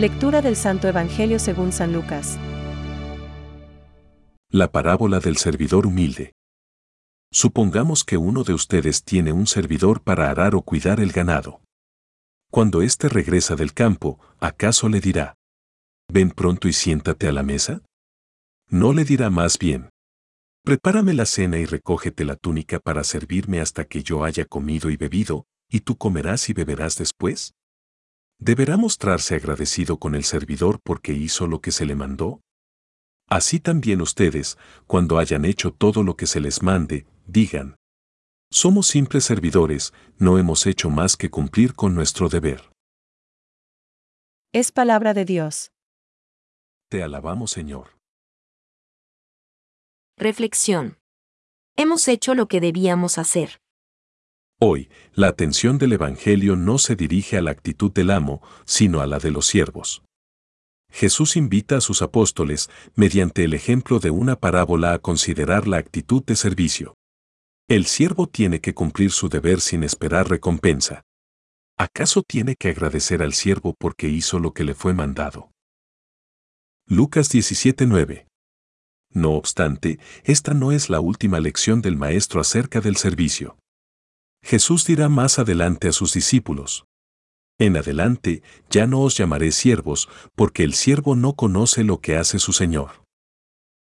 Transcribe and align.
Lectura 0.00 0.40
del 0.40 0.56
Santo 0.56 0.88
Evangelio 0.88 1.38
según 1.38 1.72
San 1.72 1.92
Lucas. 1.92 2.38
La 4.48 4.72
parábola 4.72 5.20
del 5.20 5.36
servidor 5.36 5.86
humilde. 5.86 6.32
Supongamos 7.30 8.02
que 8.02 8.16
uno 8.16 8.42
de 8.42 8.54
ustedes 8.54 9.04
tiene 9.04 9.32
un 9.32 9.46
servidor 9.46 10.02
para 10.02 10.30
arar 10.30 10.54
o 10.54 10.62
cuidar 10.62 11.00
el 11.00 11.12
ganado. 11.12 11.60
Cuando 12.50 12.80
éste 12.80 13.10
regresa 13.10 13.56
del 13.56 13.74
campo, 13.74 14.18
¿acaso 14.38 14.88
le 14.88 15.00
dirá, 15.00 15.34
ven 16.10 16.30
pronto 16.30 16.66
y 16.66 16.72
siéntate 16.72 17.28
a 17.28 17.32
la 17.32 17.42
mesa? 17.42 17.82
No 18.70 18.94
le 18.94 19.04
dirá 19.04 19.28
más 19.28 19.58
bien, 19.58 19.90
prepárame 20.64 21.12
la 21.12 21.26
cena 21.26 21.58
y 21.58 21.66
recógete 21.66 22.24
la 22.24 22.36
túnica 22.36 22.78
para 22.78 23.04
servirme 23.04 23.60
hasta 23.60 23.84
que 23.84 24.02
yo 24.02 24.24
haya 24.24 24.46
comido 24.46 24.88
y 24.88 24.96
bebido, 24.96 25.44
y 25.68 25.80
tú 25.80 25.98
comerás 25.98 26.48
y 26.48 26.54
beberás 26.54 26.96
después. 26.96 27.52
¿Deberá 28.42 28.78
mostrarse 28.78 29.34
agradecido 29.34 29.98
con 29.98 30.14
el 30.14 30.24
servidor 30.24 30.80
porque 30.82 31.12
hizo 31.12 31.46
lo 31.46 31.60
que 31.60 31.72
se 31.72 31.84
le 31.84 31.94
mandó? 31.94 32.40
Así 33.28 33.60
también 33.60 34.00
ustedes, 34.00 34.56
cuando 34.86 35.18
hayan 35.18 35.44
hecho 35.44 35.72
todo 35.72 36.02
lo 36.02 36.16
que 36.16 36.26
se 36.26 36.40
les 36.40 36.62
mande, 36.62 37.06
digan, 37.26 37.76
somos 38.50 38.86
simples 38.86 39.24
servidores, 39.24 39.92
no 40.16 40.38
hemos 40.38 40.66
hecho 40.66 40.88
más 40.88 41.18
que 41.18 41.28
cumplir 41.30 41.74
con 41.74 41.94
nuestro 41.94 42.30
deber. 42.30 42.72
Es 44.52 44.72
palabra 44.72 45.12
de 45.12 45.26
Dios. 45.26 45.70
Te 46.88 47.02
alabamos 47.02 47.50
Señor. 47.50 47.98
Reflexión. 50.16 50.98
Hemos 51.76 52.08
hecho 52.08 52.34
lo 52.34 52.48
que 52.48 52.60
debíamos 52.60 53.18
hacer. 53.18 53.60
Hoy, 54.62 54.90
la 55.14 55.28
atención 55.28 55.78
del 55.78 55.94
Evangelio 55.94 56.54
no 56.54 56.76
se 56.76 56.94
dirige 56.94 57.38
a 57.38 57.42
la 57.42 57.50
actitud 57.50 57.90
del 57.90 58.10
amo, 58.10 58.42
sino 58.66 59.00
a 59.00 59.06
la 59.06 59.18
de 59.18 59.30
los 59.30 59.46
siervos. 59.46 60.02
Jesús 60.92 61.36
invita 61.36 61.78
a 61.78 61.80
sus 61.80 62.02
apóstoles, 62.02 62.68
mediante 62.94 63.44
el 63.44 63.54
ejemplo 63.54 64.00
de 64.00 64.10
una 64.10 64.36
parábola, 64.36 64.92
a 64.92 64.98
considerar 64.98 65.66
la 65.66 65.78
actitud 65.78 66.22
de 66.24 66.36
servicio. 66.36 66.94
El 67.68 67.86
siervo 67.86 68.26
tiene 68.26 68.60
que 68.60 68.74
cumplir 68.74 69.12
su 69.12 69.30
deber 69.30 69.62
sin 69.62 69.82
esperar 69.82 70.28
recompensa. 70.28 71.04
¿Acaso 71.78 72.22
tiene 72.22 72.54
que 72.54 72.68
agradecer 72.68 73.22
al 73.22 73.32
siervo 73.32 73.74
porque 73.78 74.08
hizo 74.08 74.38
lo 74.38 74.52
que 74.52 74.64
le 74.64 74.74
fue 74.74 74.92
mandado? 74.92 75.50
Lucas 76.86 77.30
17:9 77.30 78.26
No 79.14 79.30
obstante, 79.30 79.98
esta 80.24 80.52
no 80.52 80.70
es 80.70 80.90
la 80.90 81.00
última 81.00 81.40
lección 81.40 81.80
del 81.80 81.96
Maestro 81.96 82.42
acerca 82.42 82.82
del 82.82 82.96
servicio. 82.96 83.56
Jesús 84.42 84.84
dirá 84.84 85.08
más 85.08 85.38
adelante 85.38 85.88
a 85.88 85.92
sus 85.92 86.12
discípulos, 86.12 86.84
En 87.58 87.76
adelante 87.76 88.42
ya 88.70 88.86
no 88.86 89.00
os 89.02 89.16
llamaré 89.16 89.52
siervos, 89.52 90.08
porque 90.34 90.64
el 90.64 90.74
siervo 90.74 91.14
no 91.14 91.34
conoce 91.34 91.84
lo 91.84 92.00
que 92.00 92.16
hace 92.16 92.38
su 92.38 92.52
Señor. 92.52 93.04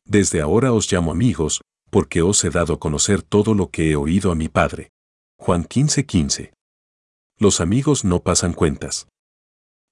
Desde 0.05 0.41
ahora 0.41 0.73
os 0.73 0.91
llamo 0.91 1.13
amigos, 1.13 1.61
porque 1.91 2.23
os 2.23 2.43
he 2.45 2.51
dado 2.51 2.75
a 2.75 2.81
conocer 2.81 3.23
todo 3.23 3.55
lo 3.55 3.71
que 3.71 3.91
he 3.91 3.97
oído 3.97 4.33
a 4.33 4.35
mi 4.35 4.49
Padre. 4.49 4.91
Juan 5.39 5.65
15:15. 5.65 6.53
Los 7.39 7.61
amigos 7.61 8.05
no 8.05 8.21
pasan 8.21 8.53
cuentas. 8.53 9.07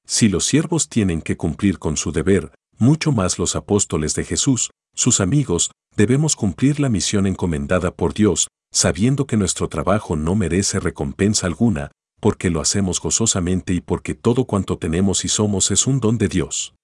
Si 0.04 0.28
los 0.28 0.44
siervos 0.44 0.88
tienen 0.88 1.22
que 1.22 1.36
cumplir 1.36 1.78
con 1.78 1.96
su 1.96 2.12
deber, 2.12 2.52
mucho 2.78 3.12
más 3.12 3.38
los 3.38 3.56
apóstoles 3.56 4.14
de 4.14 4.24
Jesús, 4.24 4.70
sus 4.94 5.20
amigos, 5.20 5.70
debemos 5.96 6.36
cumplir 6.36 6.80
la 6.80 6.88
misión 6.88 7.26
encomendada 7.26 7.90
por 7.90 8.14
Dios, 8.14 8.48
sabiendo 8.76 9.26
que 9.26 9.38
nuestro 9.38 9.70
trabajo 9.70 10.16
no 10.16 10.34
merece 10.34 10.78
recompensa 10.80 11.46
alguna, 11.46 11.92
porque 12.20 12.50
lo 12.50 12.60
hacemos 12.60 13.00
gozosamente 13.00 13.72
y 13.72 13.80
porque 13.80 14.14
todo 14.14 14.44
cuanto 14.44 14.76
tenemos 14.76 15.24
y 15.24 15.28
somos 15.28 15.70
es 15.70 15.86
un 15.86 15.98
don 15.98 16.18
de 16.18 16.28
Dios. 16.28 16.74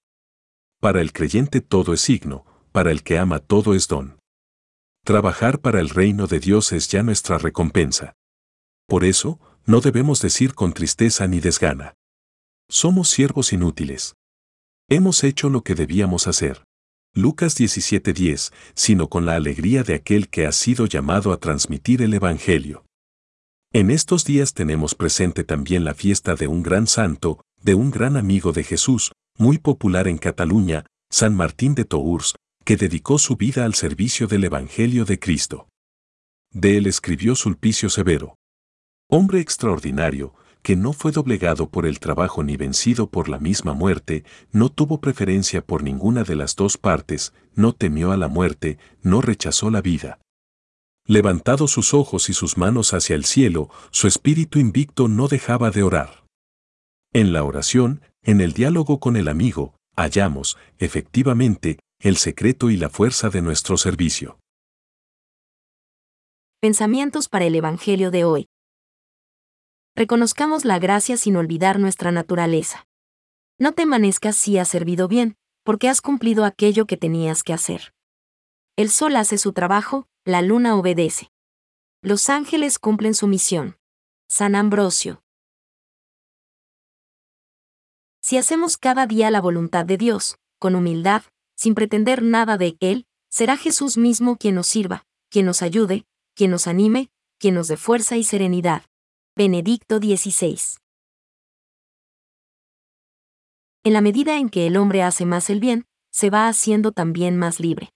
Para 0.81 1.01
el 1.01 1.13
creyente 1.13 1.61
todo 1.61 1.93
es 1.93 2.01
signo, 2.01 2.45
para 2.71 2.89
el 2.89 3.03
que 3.03 3.19
ama 3.19 3.37
todo 3.37 3.75
es 3.75 3.87
don. 3.87 4.17
Trabajar 5.05 5.59
para 5.59 5.79
el 5.79 5.89
reino 5.89 6.25
de 6.25 6.39
Dios 6.39 6.71
es 6.71 6.87
ya 6.87 7.03
nuestra 7.03 7.37
recompensa. 7.37 8.13
Por 8.87 9.03
eso, 9.03 9.39
no 9.67 9.79
debemos 9.79 10.19
decir 10.19 10.55
con 10.55 10.73
tristeza 10.73 11.27
ni 11.27 11.41
desgana. 11.41 11.93
Somos 12.71 13.07
siervos 13.09 13.53
inútiles. 13.53 14.15
Hemos 14.89 15.23
hecho 15.23 15.47
lo 15.47 15.63
que 15.63 15.75
debíamos 15.75 16.25
hacer. 16.25 16.63
Lucas 17.15 17.55
17:10, 17.55 18.51
sino 18.73 19.07
con 19.07 19.27
la 19.27 19.35
alegría 19.35 19.83
de 19.83 19.93
aquel 19.93 20.29
que 20.29 20.47
ha 20.47 20.51
sido 20.51 20.87
llamado 20.87 21.31
a 21.31 21.37
transmitir 21.37 22.01
el 22.01 22.13
Evangelio. 22.15 22.85
En 23.71 23.91
estos 23.91 24.25
días 24.25 24.55
tenemos 24.55 24.95
presente 24.95 25.43
también 25.43 25.83
la 25.85 25.93
fiesta 25.93 26.33
de 26.33 26.47
un 26.47 26.63
gran 26.63 26.87
santo, 26.87 27.41
de 27.61 27.75
un 27.75 27.91
gran 27.91 28.17
amigo 28.17 28.51
de 28.51 28.63
Jesús, 28.63 29.11
muy 29.37 29.59
popular 29.59 30.07
en 30.07 30.17
Cataluña, 30.17 30.85
San 31.11 31.35
Martín 31.35 31.75
de 31.75 31.85
Tours, 31.85 32.33
que 32.65 32.77
dedicó 32.77 33.19
su 33.19 33.35
vida 33.35 33.65
al 33.65 33.75
servicio 33.75 34.25
del 34.25 34.45
Evangelio 34.45 35.05
de 35.05 35.19
Cristo. 35.19 35.67
De 36.51 36.77
él 36.77 36.87
escribió 36.87 37.35
Sulpicio 37.35 37.89
Severo. 37.89 38.37
Hombre 39.07 39.39
extraordinario, 39.39 40.33
que 40.63 40.77
no 40.77 40.93
fue 40.93 41.11
doblegado 41.11 41.69
por 41.69 41.85
el 41.85 41.99
trabajo 41.99 42.41
ni 42.41 42.55
vencido 42.57 43.07
por 43.07 43.27
la 43.27 43.37
misma 43.37 43.73
muerte, 43.73 44.23
no 44.51 44.69
tuvo 44.69 45.01
preferencia 45.01 45.61
por 45.61 45.83
ninguna 45.83 46.23
de 46.23 46.35
las 46.35 46.55
dos 46.55 46.77
partes, 46.77 47.33
no 47.53 47.73
temió 47.73 48.11
a 48.13 48.17
la 48.17 48.29
muerte, 48.29 48.79
no 49.01 49.21
rechazó 49.21 49.69
la 49.69 49.81
vida. 49.81 50.19
Levantado 51.05 51.67
sus 51.67 51.93
ojos 51.93 52.29
y 52.29 52.33
sus 52.33 52.57
manos 52.57 52.93
hacia 52.93 53.15
el 53.15 53.25
cielo, 53.25 53.69
su 53.91 54.07
espíritu 54.07 54.57
invicto 54.57 55.09
no 55.09 55.27
dejaba 55.27 55.69
de 55.69 55.83
orar. 55.83 56.23
En 57.11 57.33
la 57.33 57.43
oración, 57.43 58.01
en 58.23 58.39
el 58.39 58.53
diálogo 58.53 59.01
con 59.01 59.17
el 59.17 59.27
amigo, 59.27 59.75
hallamos, 59.97 60.57
efectivamente, 60.79 61.79
el 61.99 62.15
secreto 62.15 62.69
y 62.69 62.77
la 62.77 62.89
fuerza 62.89 63.29
de 63.29 63.41
nuestro 63.41 63.77
servicio. 63.77 64.39
Pensamientos 66.61 67.27
para 67.27 67.43
el 67.43 67.55
Evangelio 67.55 68.09
de 68.09 68.23
hoy. 68.23 68.47
Reconozcamos 69.95 70.65
la 70.65 70.79
gracia 70.79 71.17
sin 71.17 71.35
olvidar 71.35 71.79
nuestra 71.79 72.11
naturaleza. 72.11 72.87
No 73.59 73.73
te 73.73 73.83
amanezcas 73.83 74.35
si 74.35 74.57
has 74.57 74.67
servido 74.67 75.07
bien, 75.07 75.37
porque 75.63 75.87
has 75.87 76.01
cumplido 76.01 76.45
aquello 76.45 76.87
que 76.87 76.97
tenías 76.97 77.43
que 77.43 77.53
hacer. 77.53 77.93
El 78.75 78.89
sol 78.89 79.15
hace 79.15 79.37
su 79.37 79.53
trabajo, 79.53 80.07
la 80.25 80.41
luna 80.41 80.75
obedece. 80.75 81.29
Los 82.01 82.29
ángeles 82.29 82.79
cumplen 82.79 83.13
su 83.13 83.27
misión. 83.27 83.77
San 84.27 84.55
Ambrosio. 84.55 85.21
Si 88.19 88.37
hacemos 88.37 88.77
cada 88.77 89.05
día 89.05 89.29
la 89.29 89.41
voluntad 89.41 89.85
de 89.85 89.97
Dios, 89.97 90.37
con 90.57 90.75
humildad, 90.75 91.21
sin 91.55 91.75
pretender 91.75 92.23
nada 92.23 92.57
de 92.57 92.77
Él, 92.79 93.05
será 93.29 93.57
Jesús 93.57 93.97
mismo 93.97 94.37
quien 94.37 94.55
nos 94.55 94.65
sirva, 94.65 95.05
quien 95.29 95.45
nos 95.45 95.61
ayude, 95.61 96.05
quien 96.33 96.49
nos 96.49 96.65
anime, 96.65 97.11
quien 97.37 97.53
nos 97.53 97.67
dé 97.67 97.77
fuerza 97.77 98.17
y 98.17 98.23
serenidad. 98.23 98.83
Benedicto 99.35 99.97
XVI. 99.97 100.59
En 103.83 103.93
la 103.93 104.01
medida 104.01 104.37
en 104.37 104.47
que 104.47 104.67
el 104.67 104.77
hombre 104.77 105.01
hace 105.01 105.25
más 105.25 105.49
el 105.49 105.59
bien, 105.59 105.87
se 106.11 106.29
va 106.29 106.47
haciendo 106.47 106.91
también 106.91 107.35
más 107.39 107.59
libre. 107.59 107.89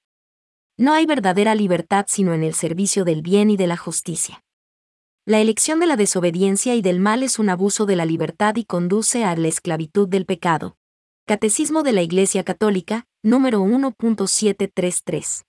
No 0.77 0.93
hay 0.93 1.05
verdadera 1.05 1.53
libertad 1.53 2.05
sino 2.07 2.33
en 2.33 2.41
el 2.41 2.55
servicio 2.55 3.05
del 3.05 3.21
bien 3.21 3.51
y 3.51 3.55
de 3.55 3.67
la 3.67 3.77
justicia. 3.77 4.43
La 5.27 5.39
elección 5.39 5.79
de 5.79 5.85
la 5.85 5.95
desobediencia 5.95 6.73
y 6.73 6.81
del 6.81 6.99
mal 6.99 7.21
es 7.21 7.37
un 7.37 7.49
abuso 7.49 7.85
de 7.85 7.97
la 7.97 8.07
libertad 8.07 8.55
y 8.55 8.65
conduce 8.65 9.23
a 9.23 9.35
la 9.35 9.47
esclavitud 9.47 10.07
del 10.07 10.25
pecado. 10.25 10.75
Catecismo 11.27 11.83
de 11.83 11.91
la 11.91 12.01
Iglesia 12.01 12.43
Católica, 12.45 13.05
número 13.21 13.61
1.733. 13.61 15.46